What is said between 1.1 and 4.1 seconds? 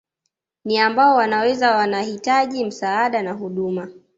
wanaweza wanahitaji msaada na huduma